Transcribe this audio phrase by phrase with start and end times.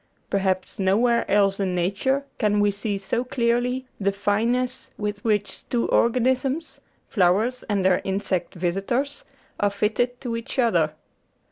[0.31, 5.87] Perhaps nowhere else in nature can we see so clearly the fineness with which two
[5.89, 9.23] organisms flowers and their insect vis itors
[9.59, 10.95] are fitted to each other.